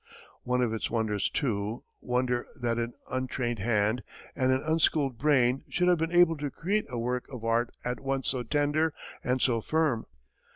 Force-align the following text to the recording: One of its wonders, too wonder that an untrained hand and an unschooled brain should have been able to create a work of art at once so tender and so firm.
One 0.41 0.63
of 0.63 0.73
its 0.73 0.89
wonders, 0.89 1.29
too 1.29 1.83
wonder 2.01 2.47
that 2.55 2.79
an 2.79 2.93
untrained 3.11 3.59
hand 3.59 4.01
and 4.35 4.51
an 4.51 4.63
unschooled 4.65 5.19
brain 5.19 5.63
should 5.69 5.89
have 5.89 5.99
been 5.99 6.11
able 6.11 6.37
to 6.37 6.49
create 6.49 6.85
a 6.89 6.97
work 6.97 7.27
of 7.29 7.45
art 7.45 7.71
at 7.85 7.99
once 7.99 8.29
so 8.29 8.41
tender 8.41 8.93
and 9.23 9.43
so 9.43 9.61
firm. 9.61 10.07